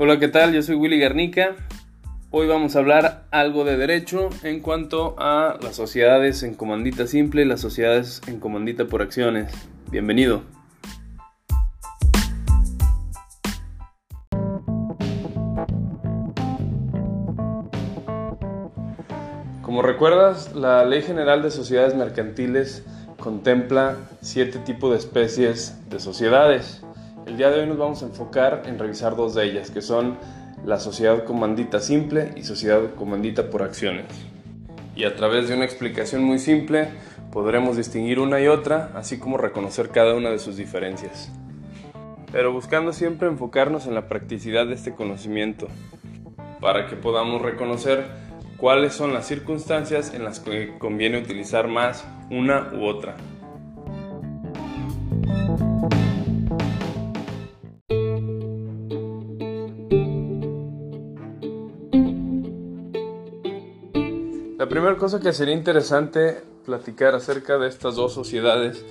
Hola, 0.00 0.20
¿qué 0.20 0.28
tal? 0.28 0.52
Yo 0.52 0.62
soy 0.62 0.76
Willy 0.76 1.00
Garnica. 1.00 1.56
Hoy 2.30 2.46
vamos 2.46 2.76
a 2.76 2.78
hablar 2.78 3.24
algo 3.32 3.64
de 3.64 3.76
derecho 3.76 4.30
en 4.44 4.60
cuanto 4.60 5.16
a 5.18 5.58
las 5.60 5.74
sociedades 5.74 6.44
en 6.44 6.54
comandita 6.54 7.08
simple 7.08 7.42
y 7.42 7.44
las 7.44 7.60
sociedades 7.60 8.22
en 8.28 8.38
comandita 8.38 8.84
por 8.84 9.02
acciones. 9.02 9.52
Bienvenido. 9.90 10.42
Como 19.62 19.82
recuerdas, 19.82 20.54
la 20.54 20.84
Ley 20.84 21.02
General 21.02 21.42
de 21.42 21.50
Sociedades 21.50 21.96
Mercantiles 21.96 22.84
contempla 23.18 23.96
siete 24.20 24.60
tipos 24.60 24.92
de 24.92 24.98
especies 24.98 25.76
de 25.90 25.98
sociedades. 25.98 26.84
El 27.28 27.36
día 27.36 27.50
de 27.50 27.60
hoy 27.60 27.66
nos 27.66 27.76
vamos 27.76 28.02
a 28.02 28.06
enfocar 28.06 28.62
en 28.64 28.78
revisar 28.78 29.14
dos 29.14 29.34
de 29.34 29.44
ellas, 29.44 29.70
que 29.70 29.82
son 29.82 30.16
la 30.64 30.80
sociedad 30.80 31.24
comandita 31.24 31.78
simple 31.78 32.32
y 32.36 32.42
sociedad 32.42 32.94
comandita 32.94 33.50
por 33.50 33.62
acciones. 33.62 34.06
Y 34.96 35.04
a 35.04 35.14
través 35.14 35.46
de 35.46 35.54
una 35.54 35.66
explicación 35.66 36.24
muy 36.24 36.38
simple 36.38 36.88
podremos 37.30 37.76
distinguir 37.76 38.18
una 38.18 38.40
y 38.40 38.48
otra, 38.48 38.92
así 38.94 39.18
como 39.18 39.36
reconocer 39.36 39.90
cada 39.90 40.14
una 40.14 40.30
de 40.30 40.38
sus 40.38 40.56
diferencias. 40.56 41.30
Pero 42.32 42.50
buscando 42.50 42.94
siempre 42.94 43.28
enfocarnos 43.28 43.86
en 43.86 43.94
la 43.94 44.08
practicidad 44.08 44.66
de 44.66 44.74
este 44.74 44.94
conocimiento, 44.94 45.68
para 46.62 46.86
que 46.86 46.96
podamos 46.96 47.42
reconocer 47.42 48.06
cuáles 48.56 48.94
son 48.94 49.12
las 49.12 49.26
circunstancias 49.26 50.14
en 50.14 50.24
las 50.24 50.40
que 50.40 50.78
conviene 50.78 51.18
utilizar 51.18 51.68
más 51.68 52.08
una 52.30 52.70
u 52.72 52.86
otra. 52.86 53.16
Primera 64.78 64.96
cosa 64.96 65.18
que 65.18 65.32
sería 65.32 65.54
interesante 65.54 66.36
platicar 66.64 67.16
acerca 67.16 67.58
de 67.58 67.66
estas 67.66 67.96
dos 67.96 68.12
sociedades 68.12 68.84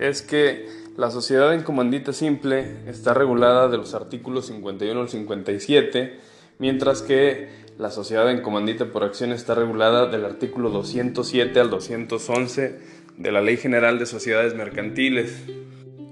es 0.00 0.20
que 0.20 0.66
la 0.96 1.12
sociedad 1.12 1.54
en 1.54 1.62
comandita 1.62 2.12
simple 2.12 2.78
está 2.88 3.14
regulada 3.14 3.68
de 3.68 3.76
los 3.76 3.94
artículos 3.94 4.46
51 4.46 5.00
al 5.00 5.08
57, 5.08 6.18
mientras 6.58 7.02
que 7.02 7.50
la 7.78 7.92
sociedad 7.92 8.28
en 8.32 8.42
comandita 8.42 8.86
por 8.86 9.04
acción 9.04 9.30
está 9.30 9.54
regulada 9.54 10.08
del 10.08 10.24
artículo 10.24 10.70
207 10.70 11.60
al 11.60 11.70
211 11.70 12.80
de 13.16 13.30
la 13.30 13.40
Ley 13.40 13.58
General 13.58 13.96
de 14.00 14.06
Sociedades 14.06 14.56
Mercantiles. 14.56 15.44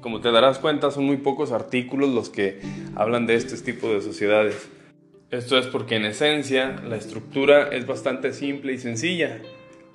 Como 0.03 0.21
te 0.21 0.31
darás 0.31 0.61
cuenta, 0.61 0.93
son 0.93 1.05
muy 1.05 1.17
pocos 1.17 1.51
artículos 1.51 2.11
los 2.11 2.31
que 2.31 2.61
hablan 2.95 3.27
de 3.27 3.35
este 3.35 3.57
tipo 3.57 3.89
de 3.89 4.03
sociedades. 4.03 4.69
Esto 5.33 5.59
es 5.59 5.67
porque 5.67 5.97
en 5.97 6.05
esencia 6.05 6.81
la 6.89 6.95
estructura 6.95 7.69
es 7.73 7.85
bastante 7.85 8.33
simple 8.33 8.75
y 8.75 8.79
sencilla. 8.79 9.41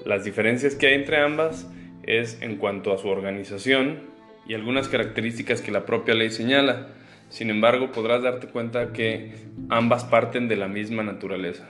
Las 0.05 0.25
diferencias 0.25 0.75
que 0.75 0.87
hay 0.87 0.95
entre 0.95 1.21
ambas 1.21 1.69
es 2.03 2.41
en 2.41 2.57
cuanto 2.57 2.91
a 2.91 2.97
su 2.97 3.07
organización 3.07 4.01
y 4.45 4.55
algunas 4.55 4.89
características 4.89 5.61
que 5.61 5.71
la 5.71 5.85
propia 5.85 6.15
ley 6.15 6.31
señala. 6.31 6.89
Sin 7.29 7.49
embargo, 7.49 7.93
podrás 7.93 8.23
darte 8.23 8.47
cuenta 8.47 8.91
que 8.91 9.31
ambas 9.69 10.03
parten 10.03 10.49
de 10.49 10.57
la 10.57 10.67
misma 10.67 11.01
naturaleza, 11.01 11.69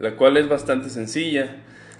la 0.00 0.16
cual 0.16 0.36
es 0.36 0.48
bastante 0.48 0.90
sencilla. 0.90 1.58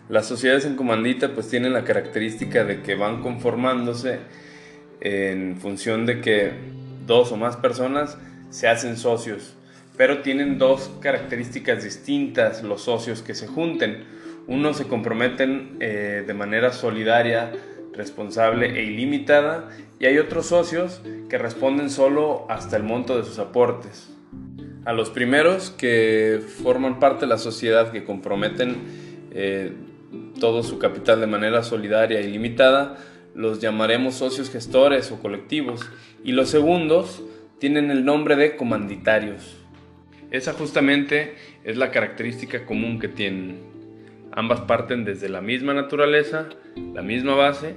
Las 0.08 0.27
sociedades 0.27 0.64
en 0.64 0.75
comandita 0.75 1.33
pues 1.33 1.48
tienen 1.48 1.75
la 1.75 1.84
característica 1.84 2.64
de 2.64 2.83
que 2.83 2.97
van 2.97 3.22
conformándose 3.22 4.19
en 5.00 5.58
función 5.60 6.06
de 6.06 6.20
que 6.20 6.50
dos 7.06 7.30
o 7.30 7.36
más 7.36 7.56
personas 7.56 8.19
se 8.50 8.66
hacen 8.66 8.97
socios, 8.97 9.56
pero 10.03 10.19
tienen 10.19 10.58
dos 10.58 10.91
características 10.98 11.84
distintas 11.84 12.65
los 12.65 12.82
socios 12.82 13.22
que 13.22 13.37
se 13.37 13.47
junten. 13.47 14.03
Unos 14.49 14.78
se 14.78 14.88
comprometen 14.88 15.77
eh, 15.78 16.25
de 16.27 16.34
manera 16.34 16.72
solidaria 16.72 17.53
responsable 17.93 18.81
e 18.81 18.82
ilimitada 18.82 19.69
y 20.00 20.06
hay 20.06 20.19
otros 20.19 20.47
socios 20.47 21.03
que 21.28 21.38
responden 21.38 21.88
solo 21.88 22.47
hasta 22.49 22.77
el 22.77 22.82
monto 22.82 23.16
de 23.16 23.22
sus 23.22 23.38
aportes. 23.38 24.12
A 24.84 24.93
los 24.93 25.10
primeros 25.10 25.71
que 25.71 26.43
forman 26.65 26.98
parte 26.98 27.21
de 27.21 27.28
la 27.28 27.38
sociedad 27.38 27.93
que 27.93 28.03
comprometen 28.03 28.78
eh, 29.31 29.71
todo 30.41 30.65
su 30.65 30.81
capital 30.81 31.21
de 31.21 31.28
manera 31.28 31.62
solidaria 31.62 32.19
e 32.19 32.25
ilimitada, 32.25 32.97
los 33.37 33.60
llamaremos 33.60 34.16
socios 34.16 34.50
gestores 34.50 35.12
o 35.12 35.21
colectivos 35.21 35.81
y 36.25 36.32
los 36.32 36.48
segundos 36.48 37.22
tienen 37.60 37.93
el 37.93 38.04
nombre 38.04 38.34
de 38.34 38.56
comanditarios. 38.56 39.62
Esa 40.32 40.54
justamente 40.54 41.34
es 41.62 41.76
la 41.76 41.91
característica 41.91 42.65
común 42.65 42.98
que 42.98 43.09
tienen. 43.09 43.59
Ambas 44.32 44.62
parten 44.62 45.04
desde 45.04 45.28
la 45.28 45.43
misma 45.43 45.75
naturaleza, 45.75 46.48
la 46.94 47.03
misma 47.03 47.34
base, 47.34 47.75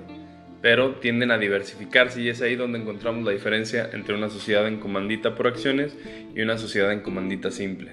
pero 0.61 0.95
tienden 0.95 1.31
a 1.31 1.37
diversificarse 1.37 2.21
y 2.21 2.29
es 2.29 2.41
ahí 2.41 2.55
donde 2.55 2.79
encontramos 2.79 3.25
la 3.25 3.31
diferencia 3.31 3.89
entre 3.91 4.15
una 4.15 4.29
sociedad 4.29 4.65
en 4.69 4.79
comandita 4.79 5.35
por 5.35 5.47
acciones 5.47 5.97
y 6.33 6.41
una 6.41 6.57
sociedad 6.57 6.93
en 6.93 7.01
comandita 7.01 7.51
simple. 7.51 7.91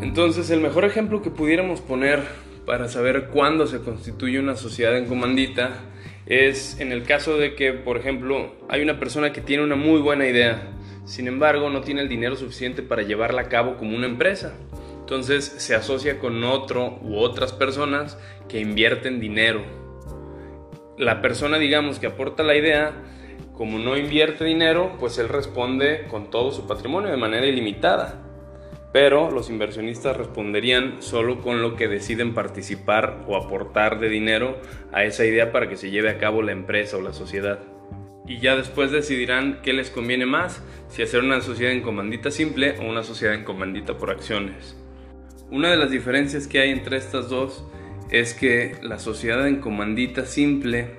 Entonces, 0.00 0.48
el 0.48 0.60
mejor 0.60 0.86
ejemplo 0.86 1.20
que 1.20 1.30
pudiéramos 1.30 1.82
poner 1.82 2.49
para 2.66 2.88
saber 2.88 3.26
cuándo 3.26 3.66
se 3.66 3.80
constituye 3.80 4.38
una 4.38 4.56
sociedad 4.56 4.96
en 4.96 5.06
comandita 5.06 5.80
es 6.26 6.78
en 6.80 6.92
el 6.92 7.02
caso 7.02 7.36
de 7.36 7.54
que, 7.54 7.72
por 7.72 7.96
ejemplo, 7.96 8.54
hay 8.68 8.82
una 8.82 8.98
persona 9.00 9.32
que 9.32 9.40
tiene 9.40 9.64
una 9.64 9.76
muy 9.76 10.00
buena 10.00 10.26
idea, 10.26 10.62
sin 11.04 11.26
embargo 11.26 11.70
no 11.70 11.80
tiene 11.80 12.02
el 12.02 12.08
dinero 12.08 12.36
suficiente 12.36 12.82
para 12.82 13.02
llevarla 13.02 13.42
a 13.42 13.48
cabo 13.48 13.76
como 13.76 13.96
una 13.96 14.06
empresa. 14.06 14.54
Entonces 15.00 15.44
se 15.44 15.74
asocia 15.74 16.20
con 16.20 16.44
otro 16.44 17.00
u 17.02 17.16
otras 17.18 17.52
personas 17.52 18.16
que 18.48 18.60
invierten 18.60 19.18
dinero. 19.18 19.62
La 20.98 21.20
persona, 21.20 21.58
digamos, 21.58 21.98
que 21.98 22.06
aporta 22.06 22.44
la 22.44 22.54
idea, 22.54 22.92
como 23.54 23.78
no 23.78 23.96
invierte 23.96 24.44
dinero, 24.44 24.96
pues 25.00 25.18
él 25.18 25.28
responde 25.28 26.06
con 26.08 26.30
todo 26.30 26.52
su 26.52 26.68
patrimonio 26.68 27.10
de 27.10 27.16
manera 27.16 27.46
ilimitada 27.46 28.29
pero 28.92 29.30
los 29.30 29.50
inversionistas 29.50 30.16
responderían 30.16 31.00
solo 31.00 31.40
con 31.40 31.62
lo 31.62 31.76
que 31.76 31.88
deciden 31.88 32.34
participar 32.34 33.24
o 33.28 33.36
aportar 33.36 34.00
de 34.00 34.08
dinero 34.08 34.58
a 34.92 35.04
esa 35.04 35.24
idea 35.24 35.52
para 35.52 35.68
que 35.68 35.76
se 35.76 35.90
lleve 35.90 36.10
a 36.10 36.18
cabo 36.18 36.42
la 36.42 36.52
empresa 36.52 36.96
o 36.96 37.02
la 37.02 37.12
sociedad. 37.12 37.60
Y 38.26 38.38
ya 38.38 38.56
después 38.56 38.90
decidirán 38.90 39.60
qué 39.62 39.72
les 39.72 39.90
conviene 39.90 40.26
más, 40.26 40.62
si 40.88 41.02
hacer 41.02 41.22
una 41.22 41.40
sociedad 41.40 41.72
en 41.72 41.82
comandita 41.82 42.30
simple 42.30 42.76
o 42.80 42.88
una 42.88 43.02
sociedad 43.02 43.34
en 43.34 43.44
comandita 43.44 43.96
por 43.96 44.10
acciones. 44.10 44.76
Una 45.50 45.70
de 45.70 45.76
las 45.76 45.90
diferencias 45.90 46.46
que 46.46 46.60
hay 46.60 46.70
entre 46.70 46.96
estas 46.96 47.28
dos 47.28 47.64
es 48.10 48.34
que 48.34 48.76
la 48.82 48.98
sociedad 48.98 49.46
en 49.46 49.60
comandita 49.60 50.26
simple 50.26 50.96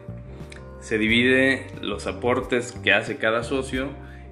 se 0.79 0.97
divide 0.97 1.68
los 1.81 2.08
aportes 2.08 2.72
que 2.84 2.94
hace 2.94 3.18
cada 3.18 3.44
socio 3.44 3.90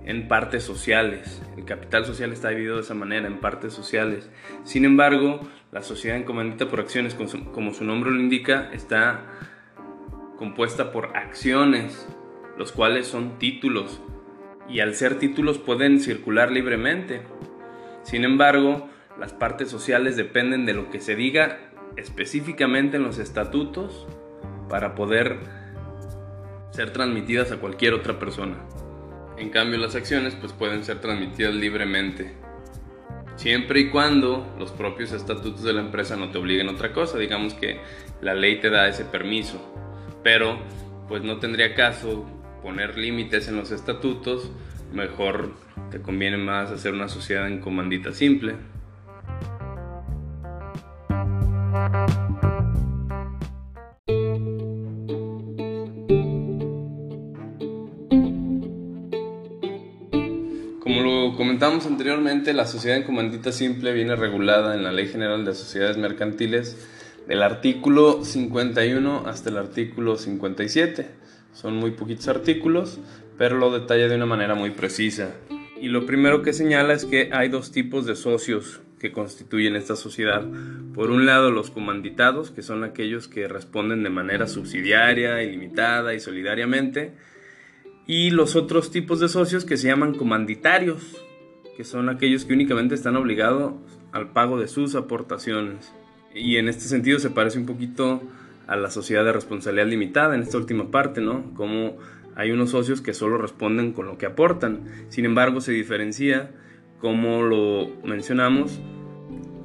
en 0.09 0.27
partes 0.27 0.63
sociales. 0.63 1.39
El 1.55 1.65
capital 1.65 2.03
social 2.03 2.33
está 2.33 2.49
dividido 2.49 2.77
de 2.77 2.81
esa 2.81 2.95
manera, 2.95 3.27
en 3.27 3.37
partes 3.37 3.73
sociales. 3.73 4.27
Sin 4.63 4.83
embargo, 4.83 5.39
la 5.71 5.83
sociedad 5.83 6.17
en 6.17 6.23
comandita 6.23 6.67
por 6.67 6.79
acciones, 6.79 7.15
como 7.53 7.75
su 7.75 7.83
nombre 7.83 8.09
lo 8.09 8.19
indica, 8.19 8.71
está 8.73 9.27
compuesta 10.35 10.91
por 10.91 11.15
acciones, 11.15 12.07
los 12.57 12.71
cuales 12.71 13.05
son 13.05 13.37
títulos, 13.37 14.01
y 14.67 14.79
al 14.79 14.95
ser 14.95 15.19
títulos 15.19 15.59
pueden 15.59 15.99
circular 15.99 16.51
libremente. 16.51 17.21
Sin 18.01 18.23
embargo, 18.23 18.89
las 19.19 19.31
partes 19.33 19.69
sociales 19.69 20.17
dependen 20.17 20.65
de 20.65 20.73
lo 20.73 20.89
que 20.89 21.01
se 21.01 21.15
diga 21.15 21.59
específicamente 21.97 22.97
en 22.97 23.03
los 23.03 23.19
estatutos 23.19 24.07
para 24.69 24.95
poder 24.95 25.37
ser 26.71 26.93
transmitidas 26.93 27.51
a 27.51 27.57
cualquier 27.57 27.93
otra 27.93 28.17
persona. 28.17 28.57
En 29.39 29.49
cambio, 29.49 29.79
las 29.79 29.95
acciones 29.95 30.35
pues 30.35 30.51
pueden 30.51 30.83
ser 30.83 30.99
transmitidas 30.99 31.55
libremente. 31.55 32.33
Siempre 33.37 33.79
y 33.79 33.89
cuando 33.89 34.53
los 34.59 34.71
propios 34.71 35.13
estatutos 35.13 35.63
de 35.63 35.71
la 35.71 35.79
empresa 35.79 36.17
no 36.17 36.29
te 36.29 36.37
obliguen 36.37 36.67
a 36.67 36.73
otra 36.73 36.91
cosa, 36.91 37.17
digamos 37.17 37.53
que 37.53 37.79
la 38.21 38.33
ley 38.33 38.59
te 38.59 38.69
da 38.69 38.89
ese 38.89 39.05
permiso, 39.05 39.73
pero 40.23 40.59
pues 41.07 41.23
no 41.23 41.37
tendría 41.37 41.73
caso 41.73 42.25
poner 42.61 42.97
límites 42.97 43.47
en 43.47 43.55
los 43.55 43.71
estatutos, 43.71 44.51
mejor 44.91 45.53
te 45.89 46.01
conviene 46.01 46.35
más 46.35 46.69
hacer 46.71 46.93
una 46.93 47.07
sociedad 47.07 47.47
en 47.47 47.61
comandita 47.61 48.11
simple. 48.11 48.55
Comentamos 61.59 61.87
anteriormente, 61.87 62.53
la 62.53 62.65
sociedad 62.65 62.95
en 62.95 63.03
comandita 63.03 63.51
simple 63.51 63.91
viene 63.91 64.15
regulada 64.15 64.75
en 64.75 64.83
la 64.85 64.93
Ley 64.93 65.09
General 65.09 65.43
de 65.43 65.53
Sociedades 65.53 65.97
Mercantiles 65.97 66.87
del 67.27 67.43
artículo 67.43 68.23
51 68.23 69.23
hasta 69.27 69.49
el 69.49 69.57
artículo 69.57 70.15
57. 70.15 71.09
Son 71.51 71.75
muy 71.75 71.91
poquitos 71.91 72.29
artículos, 72.29 73.01
pero 73.37 73.57
lo 73.57 73.77
detalla 73.77 74.07
de 74.07 74.15
una 74.15 74.25
manera 74.25 74.55
muy 74.55 74.69
precisa. 74.69 75.35
Y 75.81 75.89
lo 75.89 76.05
primero 76.05 76.43
que 76.43 76.53
señala 76.53 76.93
es 76.93 77.03
que 77.03 77.29
hay 77.33 77.49
dos 77.49 77.73
tipos 77.73 78.05
de 78.05 78.15
socios 78.15 78.79
que 78.97 79.11
constituyen 79.11 79.75
esta 79.75 79.97
sociedad. 79.97 80.47
Por 80.95 81.11
un 81.11 81.25
lado, 81.25 81.51
los 81.51 81.71
comanditados, 81.71 82.51
que 82.51 82.61
son 82.61 82.85
aquellos 82.85 83.27
que 83.27 83.49
responden 83.49 84.01
de 84.03 84.09
manera 84.09 84.47
subsidiaria, 84.47 85.43
ilimitada 85.43 86.13
y 86.13 86.21
solidariamente. 86.21 87.11
Y 88.07 88.29
los 88.29 88.55
otros 88.55 88.91
tipos 88.91 89.19
de 89.19 89.27
socios 89.27 89.65
que 89.65 89.75
se 89.75 89.89
llaman 89.89 90.15
comanditarios, 90.15 91.17
que 91.79 91.85
son 91.85 92.09
aquellos 92.09 92.43
que 92.43 92.51
únicamente 92.51 92.93
están 92.93 93.15
obligados 93.15 93.71
al 94.11 94.33
pago 94.33 94.59
de 94.59 94.67
sus 94.67 94.95
aportaciones. 94.95 95.93
Y 96.35 96.57
en 96.57 96.67
este 96.67 96.83
sentido 96.83 97.19
se 97.19 97.29
parece 97.29 97.57
un 97.57 97.65
poquito 97.65 98.21
a 98.67 98.75
la 98.75 98.89
sociedad 98.89 99.23
de 99.23 99.31
responsabilidad 99.31 99.87
limitada 99.87 100.35
en 100.35 100.41
esta 100.41 100.57
última 100.57 100.91
parte, 100.91 101.21
¿no? 101.21 101.53
Como 101.53 101.95
hay 102.35 102.51
unos 102.51 102.71
socios 102.71 102.99
que 102.99 103.13
solo 103.13 103.37
responden 103.37 103.93
con 103.93 104.07
lo 104.07 104.17
que 104.17 104.25
aportan. 104.25 104.81
Sin 105.07 105.23
embargo, 105.23 105.61
se 105.61 105.71
diferencia, 105.71 106.51
como 106.99 107.43
lo 107.43 107.87
mencionamos, 108.03 108.81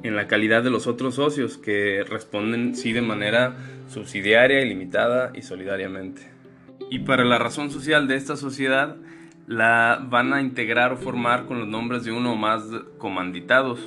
en 0.03 0.15
la 0.15 0.27
calidad 0.27 0.63
de 0.63 0.69
los 0.69 0.87
otros 0.87 1.15
socios 1.15 1.57
que 1.57 2.05
responden 2.07 2.75
sí 2.75 2.93
de 2.93 3.01
manera 3.01 3.57
subsidiaria, 3.89 4.61
ilimitada 4.61 5.33
y 5.35 5.41
solidariamente. 5.41 6.21
Y 6.89 6.99
para 6.99 7.25
la 7.25 7.39
razón 7.39 7.71
social 7.71 8.07
de 8.07 8.15
esta 8.15 8.37
sociedad, 8.37 8.95
la 9.47 10.05
van 10.09 10.33
a 10.33 10.41
integrar 10.41 10.93
o 10.93 10.97
formar 10.97 11.45
con 11.45 11.59
los 11.59 11.67
nombres 11.67 12.03
de 12.03 12.11
uno 12.11 12.33
o 12.33 12.35
más 12.35 12.63
comanditados, 12.97 13.79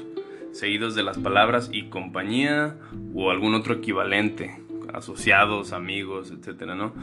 seguidos 0.53 0.95
de 0.95 1.03
las 1.03 1.19
palabras 1.19 1.69
y 1.73 1.85
compañía 1.85 2.77
o 3.15 3.31
algún 3.31 3.55
otro 3.55 3.75
equivalente, 3.75 4.63
asociados, 4.93 5.73
amigos, 5.73 6.31
etcétera, 6.31 6.75
¿no? 6.75 6.95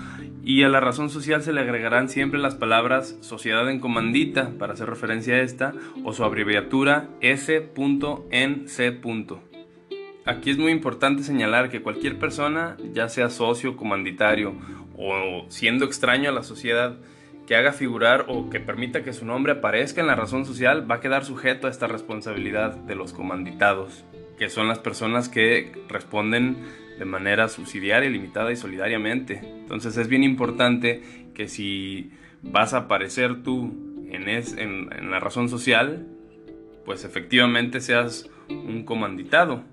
Y 0.43 0.63
a 0.63 0.69
la 0.69 0.79
razón 0.79 1.09
social 1.09 1.41
se 1.43 1.53
le 1.53 1.61
agregarán 1.61 2.09
siempre 2.09 2.39
las 2.39 2.55
palabras 2.55 3.17
sociedad 3.21 3.69
en 3.69 3.79
comandita 3.79 4.51
para 4.57 4.73
hacer 4.73 4.89
referencia 4.89 5.35
a 5.35 5.41
esta 5.41 5.73
o 6.03 6.13
su 6.13 6.23
abreviatura 6.23 7.09
S.NC. 7.21 7.75
Aquí 10.25 10.49
es 10.49 10.57
muy 10.57 10.71
importante 10.71 11.21
señalar 11.21 11.69
que 11.69 11.83
cualquier 11.83 12.17
persona, 12.17 12.77
ya 12.93 13.09
sea 13.09 13.29
socio, 13.29 13.77
comanditario 13.77 14.55
o 14.97 15.45
siendo 15.49 15.85
extraño 15.85 16.29
a 16.29 16.33
la 16.33 16.41
sociedad, 16.41 16.97
que 17.47 17.55
haga 17.55 17.73
figurar 17.73 18.25
o 18.27 18.49
que 18.49 18.59
permita 18.59 19.03
que 19.03 19.13
su 19.13 19.25
nombre 19.25 19.53
aparezca 19.53 20.01
en 20.01 20.07
la 20.07 20.15
razón 20.15 20.45
social 20.45 20.89
va 20.89 20.95
a 20.95 20.99
quedar 20.99 21.25
sujeto 21.25 21.67
a 21.67 21.69
esta 21.69 21.87
responsabilidad 21.87 22.75
de 22.75 22.95
los 22.95 23.13
comanditados, 23.13 24.03
que 24.37 24.49
son 24.49 24.67
las 24.67 24.79
personas 24.79 25.29
que 25.29 25.71
responden 25.87 26.57
de 26.97 27.05
manera 27.05 27.47
subsidiaria, 27.47 28.09
limitada 28.09 28.51
y 28.51 28.55
solidariamente. 28.55 29.41
Entonces 29.43 29.97
es 29.97 30.07
bien 30.07 30.23
importante 30.23 31.01
que 31.33 31.47
si 31.47 32.11
vas 32.41 32.73
a 32.73 32.79
aparecer 32.79 33.43
tú 33.43 33.73
en, 34.09 34.29
en, 34.29 35.11
la 35.11 35.19
razón 35.19 35.49
social, 35.49 36.07
pues 36.85 37.03
efectivamente 37.03 37.81
seas 37.81 38.29
un 38.49 38.85
comanditado, 38.85 39.63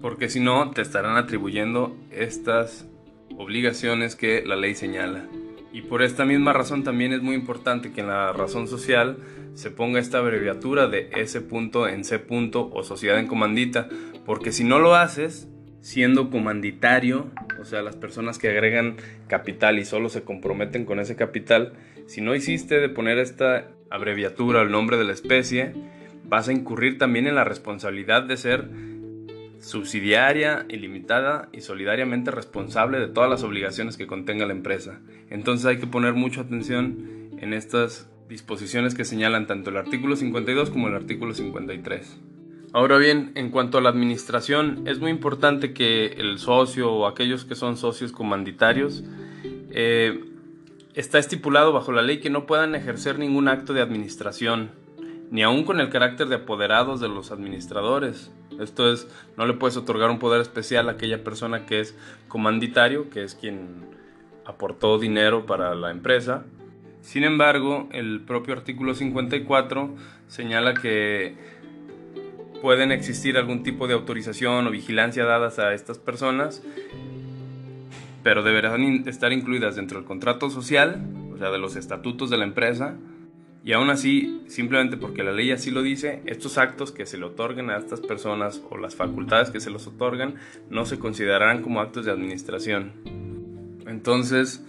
porque 0.00 0.28
si 0.28 0.40
no 0.40 0.70
te 0.70 0.82
estarán 0.82 1.16
atribuyendo 1.16 1.96
estas 2.10 2.88
obligaciones 3.36 4.16
que 4.16 4.42
la 4.44 4.56
ley 4.56 4.74
señala. 4.74 5.26
Y 5.72 5.82
por 5.82 6.02
esta 6.02 6.24
misma 6.24 6.52
razón 6.52 6.84
también 6.84 7.12
es 7.12 7.22
muy 7.22 7.34
importante 7.34 7.92
que 7.92 8.02
en 8.02 8.08
la 8.08 8.32
razón 8.32 8.68
social 8.68 9.18
se 9.54 9.70
ponga 9.70 10.00
esta 10.00 10.18
abreviatura 10.18 10.86
de 10.86 11.10
S 11.14 11.40
punto 11.40 11.88
en 11.88 12.04
C 12.04 12.18
punto 12.18 12.70
o 12.72 12.82
sociedad 12.82 13.18
en 13.18 13.26
comandita, 13.26 13.88
porque 14.26 14.52
si 14.52 14.64
no 14.64 14.78
lo 14.78 14.94
haces, 14.94 15.48
siendo 15.80 16.30
comanditario, 16.30 17.30
o 17.60 17.64
sea, 17.64 17.82
las 17.82 17.96
personas 17.96 18.38
que 18.38 18.48
agregan 18.48 18.96
capital 19.26 19.78
y 19.78 19.84
solo 19.84 20.08
se 20.08 20.22
comprometen 20.22 20.84
con 20.84 21.00
ese 21.00 21.16
capital, 21.16 21.72
si 22.06 22.20
no 22.20 22.34
hiciste 22.34 22.78
de 22.78 22.88
poner 22.88 23.18
esta 23.18 23.68
abreviatura, 23.90 24.62
el 24.62 24.70
nombre 24.70 24.96
de 24.96 25.04
la 25.04 25.12
especie, 25.12 25.72
vas 26.24 26.48
a 26.48 26.52
incurrir 26.52 26.98
también 26.98 27.26
en 27.26 27.34
la 27.34 27.44
responsabilidad 27.44 28.22
de 28.22 28.36
ser 28.36 28.68
subsidiaria, 29.62 30.66
ilimitada 30.68 31.48
y 31.52 31.60
solidariamente 31.60 32.30
responsable 32.30 32.98
de 32.98 33.08
todas 33.08 33.30
las 33.30 33.44
obligaciones 33.44 33.96
que 33.96 34.06
contenga 34.06 34.44
la 34.44 34.52
empresa. 34.52 35.00
Entonces 35.30 35.66
hay 35.66 35.78
que 35.78 35.86
poner 35.86 36.14
mucha 36.14 36.42
atención 36.42 37.30
en 37.38 37.54
estas 37.54 38.10
disposiciones 38.28 38.94
que 38.94 39.04
señalan 39.04 39.46
tanto 39.46 39.70
el 39.70 39.76
artículo 39.76 40.16
52 40.16 40.70
como 40.70 40.88
el 40.88 40.94
artículo 40.94 41.32
53. 41.32 42.18
Ahora 42.72 42.96
bien, 42.96 43.32
en 43.34 43.50
cuanto 43.50 43.78
a 43.78 43.80
la 43.82 43.90
administración, 43.90 44.82
es 44.86 44.98
muy 44.98 45.10
importante 45.10 45.72
que 45.72 46.06
el 46.06 46.38
socio 46.38 46.90
o 46.90 47.06
aquellos 47.06 47.44
que 47.44 47.54
son 47.54 47.76
socios 47.76 48.12
comanditarios 48.12 49.04
eh, 49.70 50.24
está 50.94 51.18
estipulado 51.18 51.72
bajo 51.72 51.92
la 51.92 52.02
ley 52.02 52.20
que 52.20 52.30
no 52.30 52.46
puedan 52.46 52.74
ejercer 52.74 53.18
ningún 53.18 53.48
acto 53.48 53.74
de 53.74 53.82
administración, 53.82 54.70
ni 55.32 55.42
aun 55.42 55.64
con 55.64 55.80
el 55.80 55.88
carácter 55.88 56.28
de 56.28 56.36
apoderados 56.36 57.00
de 57.00 57.08
los 57.08 57.32
administradores. 57.32 58.30
Esto 58.60 58.92
es, 58.92 59.08
no 59.38 59.46
le 59.46 59.54
puedes 59.54 59.78
otorgar 59.78 60.10
un 60.10 60.18
poder 60.18 60.42
especial 60.42 60.90
a 60.90 60.92
aquella 60.92 61.24
persona 61.24 61.64
que 61.64 61.80
es 61.80 61.96
comanditario, 62.28 63.08
que 63.08 63.24
es 63.24 63.34
quien 63.34 63.86
aportó 64.44 64.98
dinero 64.98 65.46
para 65.46 65.74
la 65.74 65.90
empresa. 65.90 66.44
Sin 67.00 67.24
embargo, 67.24 67.88
el 67.92 68.20
propio 68.20 68.52
artículo 68.52 68.94
54 68.94 69.94
señala 70.28 70.74
que 70.74 71.34
pueden 72.60 72.92
existir 72.92 73.38
algún 73.38 73.62
tipo 73.62 73.88
de 73.88 73.94
autorización 73.94 74.66
o 74.66 74.70
vigilancia 74.70 75.24
dadas 75.24 75.58
a 75.58 75.72
estas 75.72 75.98
personas, 75.98 76.62
pero 78.22 78.42
deberán 78.42 79.08
estar 79.08 79.32
incluidas 79.32 79.76
dentro 79.76 79.96
del 79.96 80.06
contrato 80.06 80.50
social, 80.50 81.02
o 81.32 81.38
sea, 81.38 81.50
de 81.50 81.58
los 81.58 81.74
estatutos 81.74 82.28
de 82.28 82.36
la 82.36 82.44
empresa, 82.44 82.98
y 83.64 83.72
aún 83.72 83.90
así, 83.90 84.42
simplemente 84.48 84.96
porque 84.96 85.22
la 85.22 85.30
ley 85.30 85.52
así 85.52 85.70
lo 85.70 85.82
dice, 85.82 86.20
estos 86.26 86.58
actos 86.58 86.90
que 86.90 87.06
se 87.06 87.16
le 87.16 87.26
otorguen 87.26 87.70
a 87.70 87.76
estas 87.76 88.00
personas 88.00 88.60
o 88.70 88.76
las 88.76 88.96
facultades 88.96 89.50
que 89.50 89.60
se 89.60 89.70
los 89.70 89.86
otorgan 89.86 90.34
no 90.68 90.84
se 90.84 90.98
considerarán 90.98 91.62
como 91.62 91.80
actos 91.80 92.04
de 92.04 92.10
administración. 92.10 92.92
Entonces, 93.86 94.64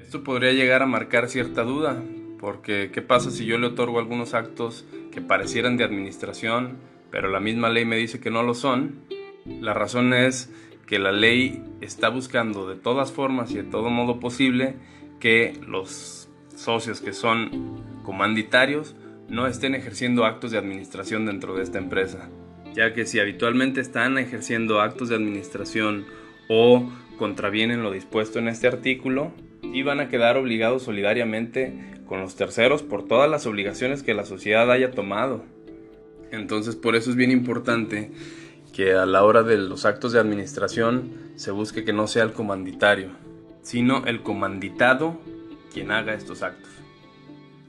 esto 0.00 0.24
podría 0.24 0.52
llegar 0.52 0.82
a 0.82 0.86
marcar 0.86 1.28
cierta 1.28 1.64
duda, 1.64 2.02
porque 2.38 2.90
¿qué 2.92 3.02
pasa 3.02 3.30
si 3.30 3.44
yo 3.44 3.58
le 3.58 3.68
otorgo 3.68 3.98
algunos 3.98 4.32
actos 4.32 4.86
que 5.10 5.20
parecieran 5.20 5.76
de 5.76 5.84
administración, 5.84 6.78
pero 7.10 7.28
la 7.28 7.40
misma 7.40 7.68
ley 7.68 7.84
me 7.84 7.96
dice 7.96 8.20
que 8.20 8.30
no 8.30 8.42
lo 8.42 8.54
son? 8.54 9.00
La 9.44 9.74
razón 9.74 10.14
es 10.14 10.50
que 10.86 10.98
la 10.98 11.12
ley 11.12 11.62
está 11.82 12.08
buscando 12.08 12.66
de 12.68 12.76
todas 12.76 13.12
formas 13.12 13.50
y 13.52 13.56
de 13.56 13.64
todo 13.64 13.90
modo 13.90 14.18
posible 14.18 14.76
que 15.20 15.58
los 15.66 16.21
socios 16.62 17.00
que 17.00 17.12
son 17.12 17.80
comanditarios 18.04 18.96
no 19.28 19.46
estén 19.46 19.74
ejerciendo 19.74 20.24
actos 20.24 20.50
de 20.50 20.58
administración 20.58 21.26
dentro 21.26 21.54
de 21.54 21.62
esta 21.62 21.78
empresa, 21.78 22.28
ya 22.74 22.92
que 22.92 23.06
si 23.06 23.18
habitualmente 23.18 23.80
están 23.80 24.18
ejerciendo 24.18 24.80
actos 24.80 25.08
de 25.08 25.16
administración 25.16 26.06
o 26.48 26.90
contravienen 27.18 27.82
lo 27.82 27.90
dispuesto 27.92 28.38
en 28.38 28.48
este 28.48 28.66
artículo, 28.66 29.32
y 29.62 29.82
van 29.82 30.00
a 30.00 30.08
quedar 30.08 30.36
obligados 30.36 30.82
solidariamente 30.82 32.00
con 32.06 32.20
los 32.20 32.36
terceros 32.36 32.82
por 32.82 33.06
todas 33.06 33.30
las 33.30 33.46
obligaciones 33.46 34.02
que 34.02 34.12
la 34.12 34.26
sociedad 34.26 34.70
haya 34.70 34.90
tomado. 34.90 35.44
Entonces 36.30 36.76
por 36.76 36.94
eso 36.94 37.10
es 37.10 37.16
bien 37.16 37.30
importante 37.30 38.10
que 38.72 38.92
a 38.92 39.06
la 39.06 39.24
hora 39.24 39.42
de 39.42 39.56
los 39.56 39.84
actos 39.84 40.12
de 40.12 40.20
administración 40.20 41.12
se 41.36 41.50
busque 41.50 41.84
que 41.84 41.92
no 41.92 42.06
sea 42.06 42.24
el 42.24 42.32
comanditario, 42.32 43.10
sino 43.62 44.04
el 44.06 44.22
comanditado 44.22 45.20
quien 45.72 45.90
haga 45.90 46.14
estos 46.14 46.42
actos. 46.42 46.70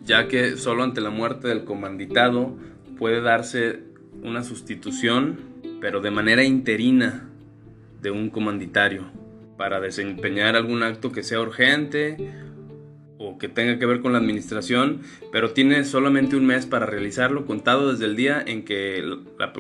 Ya 0.06 0.28
que 0.28 0.58
solo 0.58 0.84
ante 0.84 1.02
la 1.02 1.10
muerte 1.10 1.48
del 1.48 1.64
comanditado 1.64 2.58
puede 2.98 3.22
darse 3.22 3.80
una 4.22 4.44
sustitución, 4.44 5.40
pero 5.80 6.02
de 6.02 6.12
manera 6.12 6.44
interina, 6.44 7.30
de 8.02 8.12
un 8.12 8.30
comanditario 8.30 9.06
para 9.58 9.80
desempeñar 9.80 10.56
algún 10.56 10.84
acto 10.84 11.12
que 11.12 11.24
sea 11.24 11.40
urgente 11.40 12.18
o 13.18 13.38
que 13.38 13.48
tenga 13.48 13.80
que 13.80 13.86
ver 13.86 14.02
con 14.02 14.12
la 14.12 14.18
administración, 14.18 15.02
pero 15.32 15.52
tiene 15.52 15.86
solamente 15.86 16.36
un 16.36 16.46
mes 16.46 16.66
para 16.66 16.86
realizarlo, 16.86 17.46
contado 17.46 17.92
desde 17.92 18.06
el 18.06 18.18
día 18.18 18.44
en 18.46 18.66
que 18.66 19.02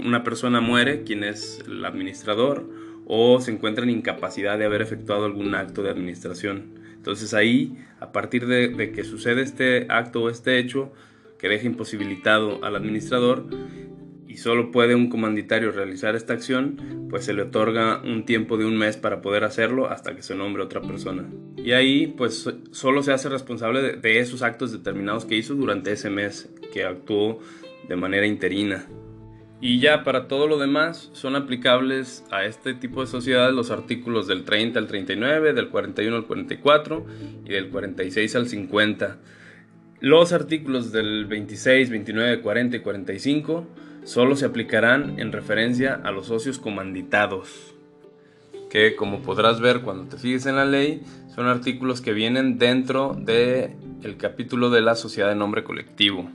una 0.03 0.23
persona 0.23 0.59
muere, 0.59 1.03
quien 1.03 1.23
es 1.23 1.63
el 1.65 1.85
administrador, 1.85 2.69
o 3.05 3.39
se 3.39 3.51
encuentra 3.51 3.85
en 3.85 3.91
incapacidad 3.91 4.57
de 4.57 4.65
haber 4.65 4.81
efectuado 4.81 5.23
algún 5.23 5.55
acto 5.55 5.81
de 5.81 5.89
administración. 5.89 6.83
Entonces 7.03 7.33
ahí, 7.33 7.77
a 8.00 8.13
partir 8.13 8.48
de, 8.48 8.69
de 8.69 8.93
que 8.93 9.03
sucede 9.03 9.41
este 9.41 9.88
acto 9.89 10.24
o 10.24 10.29
este 10.29 10.57
hecho, 10.57 10.93
que 11.38 11.50
deja 11.50 11.65
imposibilitado 11.67 12.63
al 12.63 12.77
administrador, 12.77 13.45
y 14.33 14.38
solo 14.38 14.72
puede 14.72 14.95
un 14.95 15.10
comanditario 15.10 15.72
realizar 15.72 16.15
esta 16.15 16.31
acción, 16.31 17.07
pues 17.10 17.25
se 17.25 17.33
le 17.33 17.41
otorga 17.41 18.01
un 18.03 18.25
tiempo 18.25 18.57
de 18.57 18.65
un 18.65 18.77
mes 18.77 18.95
para 18.95 19.22
poder 19.22 19.43
hacerlo 19.43 19.91
hasta 19.91 20.15
que 20.15 20.24
se 20.24 20.33
nombre 20.33 20.63
otra 20.63 20.81
persona. 20.81 21.29
Y 21.57 21.74
ahí 21.74 22.07
pues 22.07 22.50
solo 22.72 23.03
se 23.03 23.12
hace 23.12 23.27
responsable 23.27 23.98
de, 23.98 24.19
esos 24.19 24.41
actos 24.41 24.72
determinados 24.72 25.25
que 25.25 25.36
hizo 25.36 25.53
durante 25.53 25.91
ese 25.91 26.10
mes 26.10 26.50
que 26.72 26.83
actuó 26.83 27.41
de 27.88 27.95
manera 27.95 28.25
interina. 28.25 28.88
Y 29.65 29.79
ya 29.79 30.03
para 30.03 30.27
todo 30.27 30.46
lo 30.46 30.58
demás 30.60 31.10
son 31.13 31.38
aplicables 31.38 32.25
a 32.32 32.43
este 32.43 32.74
tipo 32.74 33.00
de 33.00 33.08
sociedades 33.08 33.55
los 33.55 33.72
artículos 33.72 34.27
del 34.27 34.43
30 34.43 34.77
al 34.77 34.88
39, 34.88 35.53
del 35.53 35.70
41 35.70 36.17
al 36.17 36.25
44 36.25 37.05
y 37.46 37.50
del 37.50 37.70
46 37.70 38.36
al 38.36 38.50
50. 38.50 39.20
Los 40.01 40.34
artículos 40.34 40.91
del 40.91 41.27
26, 41.27 41.91
29, 41.91 42.41
40 42.41 42.75
y 42.75 42.79
45 42.82 43.65
solo 44.03 44.36
se 44.36 44.43
aplicarán 44.43 45.17
en 45.17 45.32
referencia 45.32 45.93
a 45.93 46.12
los 46.12 46.27
socios 46.27 46.60
comanditados, 46.60 47.74
que 48.70 48.98
como 48.98 49.22
podrás 49.22 49.62
ver 49.62 49.79
cuando 49.79 50.13
te 50.13 50.17
fijas 50.17 50.46
en 50.46 50.58
la 50.58 50.65
ley, 50.65 51.03
son 51.34 51.48
artículos 51.48 52.01
que 52.01 52.12
vienen 52.12 52.58
dentro 52.58 53.15
del 53.17 53.77
el 54.03 54.17
capítulo 54.17 54.70
de 54.72 54.82
la 54.82 54.96
sociedad 54.96 55.29
de 55.29 55.36
nombre 55.36 55.63
colectivo, 55.63 56.29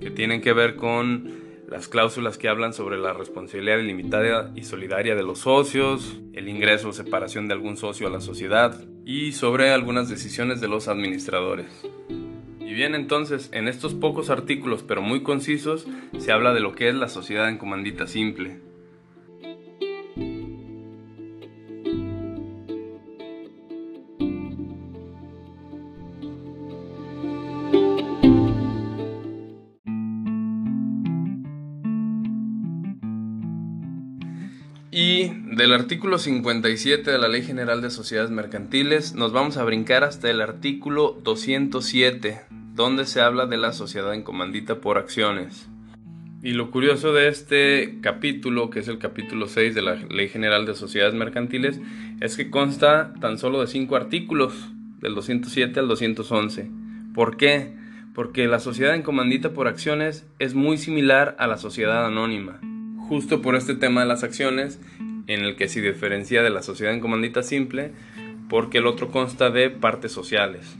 que 0.00 0.10
tienen 0.10 0.40
que 0.40 0.52
ver 0.52 0.74
con 0.74 1.48
las 1.70 1.86
cláusulas 1.86 2.36
que 2.36 2.48
hablan 2.48 2.72
sobre 2.72 2.98
la 2.98 3.12
responsabilidad 3.12 3.78
ilimitada 3.78 4.50
y 4.56 4.64
solidaria 4.64 5.14
de 5.14 5.22
los 5.22 5.38
socios, 5.38 6.20
el 6.32 6.48
ingreso 6.48 6.88
o 6.88 6.92
separación 6.92 7.46
de 7.46 7.54
algún 7.54 7.76
socio 7.76 8.08
a 8.08 8.10
la 8.10 8.20
sociedad 8.20 8.84
y 9.06 9.32
sobre 9.32 9.70
algunas 9.70 10.08
decisiones 10.08 10.60
de 10.60 10.66
los 10.66 10.88
administradores. 10.88 11.70
Y 12.58 12.74
bien, 12.74 12.96
entonces, 12.96 13.50
en 13.52 13.68
estos 13.68 13.94
pocos 13.94 14.30
artículos, 14.30 14.82
pero 14.82 15.00
muy 15.00 15.22
concisos, 15.22 15.86
se 16.18 16.32
habla 16.32 16.52
de 16.52 16.60
lo 16.60 16.74
que 16.74 16.88
es 16.88 16.94
la 16.94 17.08
sociedad 17.08 17.48
en 17.48 17.58
comandita 17.58 18.08
simple. 18.08 18.58
Y 34.92 35.28
del 35.56 35.72
artículo 35.72 36.18
57 36.18 37.10
de 37.10 37.18
la 37.18 37.28
Ley 37.28 37.42
General 37.42 37.80
de 37.80 37.90
Sociedades 37.90 38.32
Mercantiles 38.32 39.14
nos 39.14 39.32
vamos 39.32 39.56
a 39.56 39.62
brincar 39.62 40.02
hasta 40.02 40.28
el 40.30 40.40
artículo 40.40 41.16
207 41.22 42.40
donde 42.74 43.06
se 43.06 43.20
habla 43.20 43.46
de 43.46 43.56
la 43.56 43.72
sociedad 43.72 44.14
en 44.14 44.22
comandita 44.22 44.80
por 44.80 44.98
acciones. 44.98 45.68
Y 46.42 46.52
lo 46.52 46.70
curioso 46.70 47.12
de 47.12 47.28
este 47.28 47.98
capítulo, 48.00 48.70
que 48.70 48.80
es 48.80 48.88
el 48.88 48.98
capítulo 48.98 49.46
6 49.46 49.74
de 49.74 49.82
la 49.82 49.94
Ley 49.94 50.28
General 50.28 50.64
de 50.66 50.74
Sociedades 50.74 51.14
Mercantiles, 51.14 51.80
es 52.20 52.36
que 52.36 52.50
consta 52.50 53.12
tan 53.20 53.38
solo 53.38 53.60
de 53.60 53.66
5 53.66 53.94
artículos, 53.94 54.54
del 55.00 55.14
207 55.14 55.78
al 55.78 55.88
211. 55.88 56.70
¿Por 57.14 57.36
qué? 57.36 57.74
Porque 58.14 58.48
la 58.48 58.58
sociedad 58.58 58.94
en 58.94 59.02
comandita 59.02 59.52
por 59.52 59.68
acciones 59.68 60.26
es 60.38 60.54
muy 60.54 60.78
similar 60.78 61.36
a 61.38 61.46
la 61.46 61.58
sociedad 61.58 62.06
anónima. 62.06 62.60
Justo 63.10 63.42
por 63.42 63.56
este 63.56 63.74
tema 63.74 64.02
de 64.02 64.06
las 64.06 64.22
acciones, 64.22 64.78
en 65.26 65.40
el 65.40 65.56
que 65.56 65.66
se 65.66 65.80
diferencia 65.80 66.44
de 66.44 66.50
la 66.50 66.62
sociedad 66.62 66.94
en 66.94 67.00
comandita 67.00 67.42
simple, 67.42 67.90
porque 68.48 68.78
el 68.78 68.86
otro 68.86 69.10
consta 69.10 69.50
de 69.50 69.68
partes 69.68 70.12
sociales. 70.12 70.76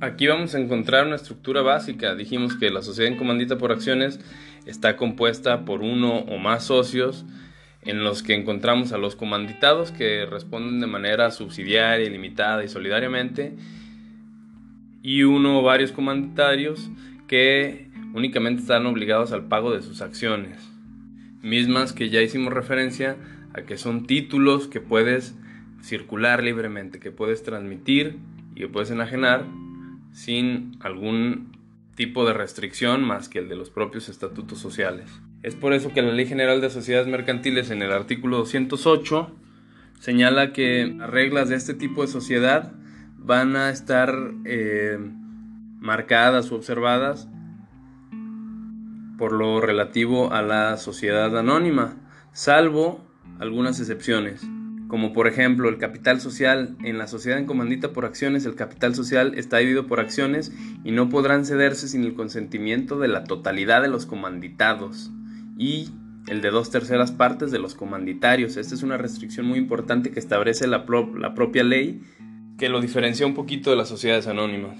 Aquí 0.00 0.28
vamos 0.28 0.54
a 0.54 0.60
encontrar 0.60 1.04
una 1.04 1.16
estructura 1.16 1.62
básica. 1.62 2.14
Dijimos 2.14 2.54
que 2.54 2.70
la 2.70 2.80
sociedad 2.80 3.10
en 3.10 3.18
comandita 3.18 3.58
por 3.58 3.72
acciones 3.72 4.20
está 4.66 4.96
compuesta 4.96 5.64
por 5.64 5.82
uno 5.82 6.18
o 6.18 6.38
más 6.38 6.62
socios 6.62 7.24
en 7.82 8.04
los 8.04 8.22
que 8.22 8.34
encontramos 8.34 8.92
a 8.92 8.98
los 8.98 9.16
comanditados 9.16 9.90
que 9.90 10.26
responden 10.26 10.78
de 10.78 10.86
manera 10.86 11.32
subsidiaria, 11.32 12.06
ilimitada 12.06 12.62
y 12.62 12.68
solidariamente 12.68 13.56
y 15.02 15.24
uno 15.24 15.58
o 15.58 15.62
varios 15.64 15.90
comanditarios 15.90 16.88
que 17.26 17.88
únicamente 18.12 18.62
están 18.62 18.86
obligados 18.86 19.32
al 19.32 19.48
pago 19.48 19.72
de 19.72 19.82
sus 19.82 20.02
acciones. 20.02 20.73
Mismas 21.44 21.92
que 21.92 22.08
ya 22.08 22.22
hicimos 22.22 22.52
referencia 22.52 23.16
a 23.52 23.62
que 23.62 23.76
son 23.76 24.06
títulos 24.06 24.66
que 24.66 24.80
puedes 24.80 25.36
circular 25.82 26.42
libremente, 26.42 26.98
que 26.98 27.10
puedes 27.12 27.42
transmitir 27.42 28.18
y 28.54 28.60
que 28.60 28.68
puedes 28.68 28.90
enajenar 28.90 29.44
sin 30.12 30.72
algún 30.80 31.52
tipo 31.94 32.26
de 32.26 32.32
restricción 32.32 33.04
más 33.04 33.28
que 33.28 33.40
el 33.40 33.48
de 33.48 33.56
los 33.56 33.70
propios 33.70 34.08
estatutos 34.08 34.58
sociales. 34.58 35.10
Es 35.42 35.54
por 35.54 35.74
eso 35.74 35.92
que 35.92 36.02
la 36.02 36.12
Ley 36.12 36.26
General 36.26 36.60
de 36.60 36.70
Sociedades 36.70 37.06
Mercantiles 37.06 37.70
en 37.70 37.82
el 37.82 37.92
artículo 37.92 38.38
208 38.38 39.30
señala 40.00 40.52
que 40.52 40.94
las 40.96 41.10
reglas 41.10 41.50
de 41.50 41.56
este 41.56 41.74
tipo 41.74 42.02
de 42.02 42.08
sociedad 42.08 42.72
van 43.18 43.56
a 43.56 43.70
estar 43.70 44.14
eh, 44.44 44.98
marcadas 45.78 46.50
o 46.50 46.56
observadas 46.56 47.28
por 49.18 49.32
lo 49.32 49.60
relativo 49.60 50.32
a 50.32 50.42
la 50.42 50.76
sociedad 50.76 51.36
anónima, 51.36 51.96
salvo 52.32 53.04
algunas 53.38 53.80
excepciones 53.80 54.46
como 54.94 55.12
por 55.12 55.26
ejemplo 55.26 55.68
el 55.68 55.78
capital 55.78 56.20
social 56.20 56.76
en 56.84 56.98
la 56.98 57.08
sociedad 57.08 57.40
en 57.40 57.46
comandita 57.46 57.92
por 57.92 58.04
acciones, 58.04 58.46
el 58.46 58.54
capital 58.54 58.94
social 58.94 59.32
está 59.34 59.58
dividido 59.58 59.88
por 59.88 59.98
acciones 59.98 60.52
y 60.84 60.92
no 60.92 61.08
podrán 61.08 61.44
cederse 61.44 61.88
sin 61.88 62.04
el 62.04 62.14
consentimiento 62.14 63.00
de 63.00 63.08
la 63.08 63.24
totalidad 63.24 63.82
de 63.82 63.88
los 63.88 64.06
comanditados 64.06 65.10
y 65.58 65.90
el 66.28 66.42
de 66.42 66.50
dos 66.50 66.70
terceras 66.70 67.10
partes 67.10 67.50
de 67.50 67.58
los 67.58 67.74
comanditarios. 67.74 68.56
Esta 68.56 68.76
es 68.76 68.84
una 68.84 68.96
restricción 68.96 69.46
muy 69.46 69.58
importante 69.58 70.12
que 70.12 70.20
establece 70.20 70.68
la, 70.68 70.84
la 71.18 71.34
propia 71.34 71.64
ley 71.64 72.00
que 72.56 72.68
lo 72.68 72.80
diferencia 72.80 73.26
un 73.26 73.34
poquito 73.34 73.70
de 73.70 73.76
las 73.76 73.88
sociedades 73.88 74.28
anónimas. 74.28 74.78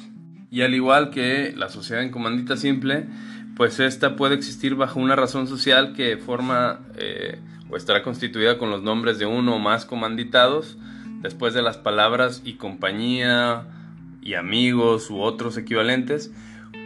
Y 0.48 0.62
al 0.62 0.74
igual 0.74 1.10
que 1.10 1.52
la 1.56 1.68
sociedad 1.68 2.04
en 2.04 2.12
comandita 2.12 2.56
simple, 2.56 3.06
pues 3.56 3.80
esta 3.80 4.16
puede 4.16 4.34
existir 4.34 4.74
bajo 4.74 5.00
una 5.00 5.16
razón 5.16 5.46
social 5.46 5.92
que 5.94 6.16
forma... 6.16 6.80
Eh, 6.96 7.38
o 7.70 7.76
estará 7.76 8.02
constituida 8.02 8.58
con 8.58 8.70
los 8.70 8.82
nombres 8.82 9.18
de 9.18 9.26
uno 9.26 9.56
o 9.56 9.58
más 9.58 9.84
comanditados, 9.84 10.78
después 11.22 11.54
de 11.54 11.62
las 11.62 11.78
palabras 11.78 12.42
y 12.44 12.54
compañía 12.54 13.66
y 14.20 14.34
amigos 14.34 15.10
u 15.10 15.20
otros 15.20 15.56
equivalentes, 15.56 16.32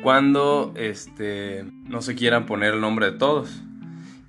cuando 0.03 0.73
este, 0.77 1.65
no 1.85 2.03
se 2.03 2.15
quieran 2.15 2.47
poner 2.47 2.75
el 2.75 2.81
nombre 2.81 3.11
de 3.11 3.19
todos. 3.19 3.51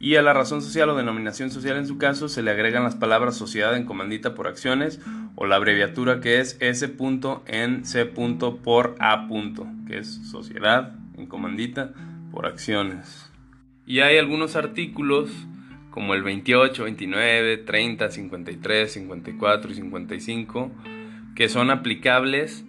Y 0.01 0.15
a 0.15 0.21
la 0.21 0.33
razón 0.33 0.61
social 0.61 0.89
o 0.89 0.95
denominación 0.95 1.51
social 1.51 1.77
en 1.77 1.85
su 1.85 1.97
caso 1.97 2.29
se 2.29 2.41
le 2.41 2.51
agregan 2.51 2.83
las 2.83 2.95
palabras 2.95 3.35
sociedad 3.35 3.75
en 3.75 3.85
comandita 3.85 4.33
por 4.33 4.47
acciones 4.47 5.01
o 5.35 5.45
la 5.45 5.57
abreviatura 5.57 6.21
que 6.21 6.39
es 6.39 6.57
S. 6.61 6.95
en 7.47 7.85
C. 7.85 8.05
por 8.05 8.95
A. 8.99 9.27
que 9.87 9.97
es 9.97 10.07
sociedad 10.29 10.95
en 11.17 11.27
comandita 11.27 11.93
por 12.31 12.45
acciones. 12.45 13.31
Y 13.85 13.99
hay 14.01 14.17
algunos 14.17 14.55
artículos 14.55 15.31
como 15.91 16.13
el 16.13 16.23
28, 16.23 16.83
29, 16.83 17.57
30, 17.57 18.11
53, 18.11 18.91
54 18.93 19.71
y 19.71 19.75
55, 19.75 20.71
que 21.35 21.49
son 21.49 21.71
aplicables 21.71 22.63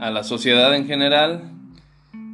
a 0.00 0.10
la 0.10 0.24
sociedad 0.24 0.74
en 0.74 0.86
general 0.86 1.50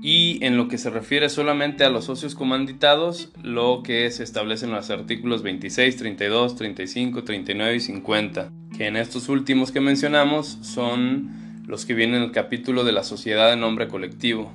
y 0.03 0.43
en 0.45 0.57
lo 0.57 0.69
que 0.69 0.79
se 0.79 0.91
refiere 0.91 1.29
solamente 1.29 1.85
a 1.85 1.91
los 1.91 2.07
socios 2.07 2.35
comanditados, 2.35 3.31
lo 3.43 3.83
que 3.83 4.11
se 4.11 4.25
establece 4.25 4.65
en 4.65 4.73
los 4.73 4.91
artículos 4.91 5.43
26, 5.43 5.97
32, 5.97 6.57
35, 6.57 7.25
39 7.25 7.77
y 7.77 7.81
50, 7.81 8.51
que 8.77 8.87
en 8.87 8.97
estos 8.97 9.29
últimos 9.29 9.73
que 9.73 9.81
mencionamos 9.81 10.59
son 10.63 11.63
los 11.67 11.85
que 11.85 11.95
vienen 11.95 12.17
en 12.17 12.23
el 12.25 12.33
capítulo 12.33 12.83
de 12.83 12.93
la 12.93 13.05
sociedad 13.05 13.53
en 13.53 13.61
nombre 13.61 13.89
colectivo. 13.89 14.53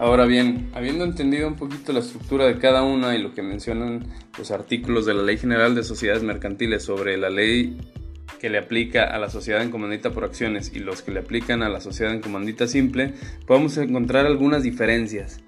Ahora 0.00 0.26
bien, 0.26 0.70
habiendo 0.74 1.04
entendido 1.04 1.48
un 1.48 1.56
poquito 1.56 1.92
la 1.92 1.98
estructura 1.98 2.46
de 2.46 2.58
cada 2.58 2.84
una 2.84 3.16
y 3.16 3.20
lo 3.20 3.34
que 3.34 3.42
mencionan 3.42 4.06
los 4.38 4.52
artículos 4.52 5.06
de 5.06 5.14
la 5.14 5.24
Ley 5.24 5.38
General 5.38 5.74
de 5.74 5.82
Sociedades 5.82 6.22
Mercantiles 6.22 6.84
sobre 6.84 7.16
la 7.16 7.30
ley 7.30 7.76
que 8.38 8.48
le 8.48 8.58
aplica 8.58 9.02
a 9.02 9.18
la 9.18 9.28
sociedad 9.28 9.60
en 9.60 9.72
comandita 9.72 10.10
por 10.10 10.22
acciones 10.24 10.70
y 10.72 10.78
los 10.78 11.02
que 11.02 11.10
le 11.10 11.18
aplican 11.18 11.64
a 11.64 11.68
la 11.68 11.80
sociedad 11.80 12.14
en 12.14 12.20
comandita 12.20 12.68
simple, 12.68 13.14
podemos 13.44 13.76
encontrar 13.76 14.24
algunas 14.24 14.62
diferencias. 14.62 15.40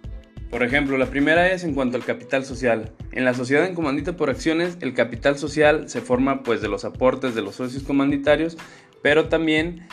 Por 0.50 0.64
ejemplo, 0.64 0.98
la 0.98 1.06
primera 1.06 1.52
es 1.52 1.62
en 1.62 1.74
cuanto 1.74 1.96
al 1.96 2.04
capital 2.04 2.44
social. 2.44 2.90
En 3.12 3.24
la 3.24 3.34
sociedad 3.34 3.64
en 3.64 3.76
comandita 3.76 4.16
por 4.16 4.30
acciones, 4.30 4.78
el 4.80 4.94
capital 4.94 5.38
social 5.38 5.88
se 5.88 6.00
forma 6.00 6.42
pues 6.42 6.60
de 6.60 6.66
los 6.66 6.84
aportes 6.84 7.36
de 7.36 7.42
los 7.42 7.54
socios 7.54 7.84
comanditarios, 7.84 8.58
pero 9.00 9.28
también 9.28 9.86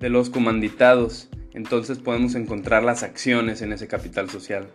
de 0.00 0.08
los 0.08 0.30
comanditados 0.30 1.28
entonces 1.54 1.98
podemos 1.98 2.34
encontrar 2.34 2.82
las 2.82 3.02
acciones 3.02 3.62
en 3.62 3.72
ese 3.72 3.88
capital 3.88 4.30
social. 4.30 4.68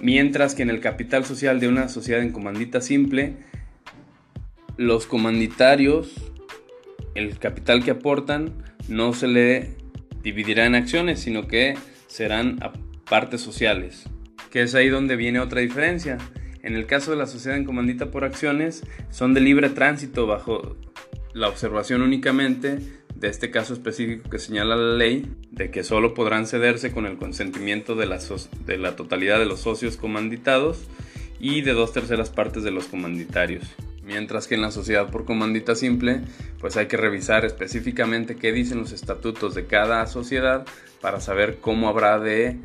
Mientras 0.00 0.54
que 0.54 0.62
en 0.62 0.70
el 0.70 0.80
capital 0.80 1.24
social 1.24 1.60
de 1.60 1.68
una 1.68 1.88
sociedad 1.88 2.22
en 2.22 2.32
comandita 2.32 2.80
simple, 2.80 3.36
los 4.76 5.06
comanditarios, 5.06 6.14
el 7.14 7.38
capital 7.38 7.84
que 7.84 7.92
aportan, 7.92 8.52
no 8.88 9.12
se 9.12 9.28
le 9.28 9.76
dividirá 10.22 10.66
en 10.66 10.74
acciones, 10.74 11.20
sino 11.20 11.46
que 11.46 11.74
serán 12.06 12.58
partes 13.08 13.40
sociales. 13.40 14.04
Que 14.50 14.62
es 14.62 14.74
ahí 14.74 14.88
donde 14.88 15.16
viene 15.16 15.40
otra 15.40 15.60
diferencia. 15.60 16.18
En 16.62 16.74
el 16.74 16.86
caso 16.86 17.10
de 17.10 17.18
la 17.18 17.26
sociedad 17.26 17.58
en 17.58 17.64
comandita 17.64 18.10
por 18.10 18.24
acciones, 18.24 18.84
son 19.10 19.34
de 19.34 19.40
libre 19.40 19.68
tránsito 19.68 20.26
bajo 20.26 20.76
la 21.34 21.48
observación 21.48 22.02
únicamente 22.02 22.78
de 23.24 23.30
este 23.30 23.50
caso 23.50 23.72
específico 23.72 24.28
que 24.28 24.38
señala 24.38 24.76
la 24.76 24.96
ley, 24.96 25.34
de 25.50 25.70
que 25.70 25.82
solo 25.82 26.12
podrán 26.12 26.46
cederse 26.46 26.92
con 26.92 27.06
el 27.06 27.16
consentimiento 27.16 27.94
de 27.94 28.04
la, 28.04 28.18
de 28.66 28.76
la 28.76 28.96
totalidad 28.96 29.38
de 29.38 29.46
los 29.46 29.60
socios 29.60 29.96
comanditados 29.96 30.84
y 31.40 31.62
de 31.62 31.72
dos 31.72 31.94
terceras 31.94 32.28
partes 32.28 32.64
de 32.64 32.70
los 32.70 32.84
comanditarios. 32.84 33.64
Mientras 34.02 34.46
que 34.46 34.56
en 34.56 34.60
la 34.60 34.70
sociedad 34.70 35.10
por 35.10 35.24
comandita 35.24 35.74
simple, 35.74 36.20
pues 36.60 36.76
hay 36.76 36.86
que 36.86 36.98
revisar 36.98 37.46
específicamente 37.46 38.36
qué 38.36 38.52
dicen 38.52 38.78
los 38.78 38.92
estatutos 38.92 39.54
de 39.54 39.64
cada 39.64 40.06
sociedad 40.06 40.66
para 41.00 41.18
saber 41.20 41.60
cómo 41.62 41.88
habrá 41.88 42.18
de 42.18 42.58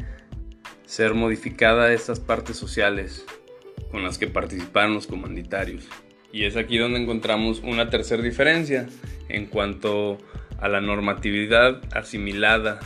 ser 0.86 1.14
modificada 1.14 1.94
estas 1.94 2.20
partes 2.20 2.58
sociales 2.58 3.24
con 3.92 4.04
las 4.04 4.18
que 4.18 4.28
participaron 4.28 4.94
los 4.94 5.08
comanditarios. 5.08 5.88
Y 6.34 6.44
es 6.44 6.58
aquí 6.58 6.78
donde 6.78 7.00
encontramos 7.00 7.62
una 7.64 7.90
tercera 7.90 8.22
diferencia 8.22 8.90
en 9.30 9.46
cuanto 9.46 10.20
a 10.62 10.68
la 10.68 10.82
normatividad 10.82 11.82
asimilada, 11.94 12.80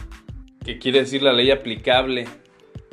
que 0.63 0.79
quiere 0.79 0.99
decir 0.99 1.21
la 1.21 1.33
ley 1.33 1.51
aplicable 1.51 2.25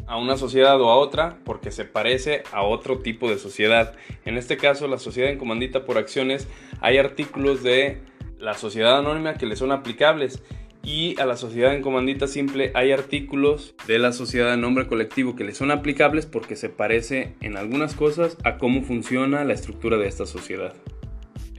a 0.06 0.16
una 0.16 0.37
sociedad 0.37 0.80
o 0.80 0.90
a 0.90 0.96
otra 0.96 1.38
porque 1.44 1.70
se 1.70 1.84
parece 1.84 2.42
a 2.52 2.62
otro 2.62 2.99
tipo 2.99 3.30
de 3.30 3.38
sociedad. 3.38 3.94
En 4.25 4.37
este 4.37 4.56
caso, 4.56 4.88
la 4.88 4.99
sociedad 4.99 5.30
en 5.30 5.38
comandita 5.38 5.84
por 5.84 5.99
acciones, 5.99 6.49
hay 6.80 6.99
artículos 6.99 7.62
de 7.62 8.00
la 8.38 8.54
sociedad 8.54 8.99
anónima 8.99 9.34
que 9.34 9.46
le 9.46 9.54
son 9.54 9.70
aplicables 9.70 10.42
y 10.82 11.20
a 11.20 11.26
la 11.26 11.37
sociedad 11.37 11.75
en 11.75 11.82
comandita 11.82 12.26
simple 12.26 12.72
hay 12.75 12.90
artículos 12.90 13.75
de 13.87 13.99
la 13.99 14.12
sociedad 14.12 14.54
en 14.54 14.62
nombre 14.62 14.87
colectivo 14.87 15.37
que 15.37 15.44
le 15.44 15.54
son 15.54 15.70
aplicables 15.70 16.26
porque 16.26 16.56
se 16.56 16.70
parece 16.70 17.34
en 17.40 17.56
algunas 17.56 17.94
cosas 17.94 18.37
a 18.44 18.56
cómo 18.56 18.82
funciona 18.82 19.44
la 19.44 19.52
estructura 19.52 19.99
de 19.99 20.08
esta 20.08 20.26
sociedad. 20.26 20.75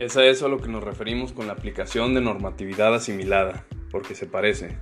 Es 0.02 0.18
a 0.18 0.26
eso 0.26 0.48
a 0.48 0.50
lo 0.50 0.58
que 0.58 0.68
nos 0.68 0.84
referimos 0.84 1.32
con 1.32 1.46
la 1.46 1.54
aplicación 1.54 2.16
de 2.16 2.22
normatividad 2.22 2.96
asimilada, 2.96 3.68
porque 3.92 4.16
se 4.16 4.26
parece. 4.26 4.80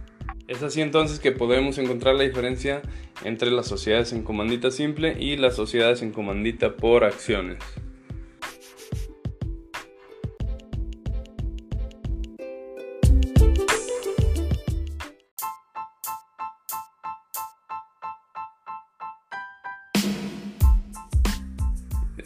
Es 0.47 0.63
así 0.63 0.79
entonces 0.79 1.19
que 1.19 1.33
podemos 1.33 1.77
encontrar 1.77 2.15
la 2.15 2.23
diferencia 2.23 2.81
entre 3.25 3.51
las 3.51 3.67
sociedades 3.67 4.13
en 4.13 4.23
comandita 4.23 4.71
simple 4.71 5.17
y 5.19 5.35
las 5.35 5.57
sociedades 5.57 6.03
en 6.03 6.13
comandita 6.13 6.77
por 6.77 7.03
acciones. 7.03 7.57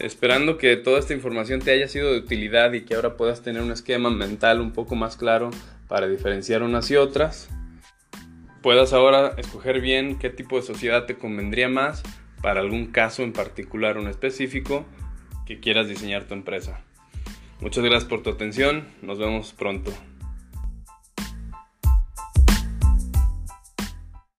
Esperando 0.04 0.58
que 0.58 0.76
toda 0.76 0.98
esta 0.98 1.14
información 1.14 1.60
te 1.60 1.70
haya 1.70 1.88
sido 1.88 2.12
de 2.12 2.18
utilidad 2.18 2.72
y 2.74 2.82
que 2.82 2.94
ahora 2.94 3.16
puedas 3.16 3.42
tener 3.42 3.62
un 3.62 3.72
esquema 3.72 4.10
mental 4.10 4.60
un 4.60 4.72
poco 4.72 4.94
más 4.96 5.16
claro 5.16 5.50
para 5.88 6.08
diferenciar 6.08 6.62
unas 6.62 6.90
y 6.90 6.96
otras 6.96 7.48
puedas 8.64 8.94
ahora 8.94 9.34
escoger 9.36 9.82
bien 9.82 10.18
qué 10.18 10.30
tipo 10.30 10.56
de 10.56 10.62
sociedad 10.62 11.04
te 11.04 11.16
convendría 11.16 11.68
más 11.68 12.02
para 12.40 12.60
algún 12.60 12.86
caso 12.86 13.22
en 13.22 13.34
particular 13.34 13.98
o 13.98 14.00
en 14.00 14.08
específico 14.08 14.86
que 15.44 15.60
quieras 15.60 15.86
diseñar 15.86 16.24
tu 16.24 16.32
empresa. 16.32 16.80
Muchas 17.60 17.84
gracias 17.84 18.08
por 18.08 18.22
tu 18.22 18.30
atención, 18.30 18.88
nos 19.02 19.18
vemos 19.18 19.52
pronto. 19.52 19.92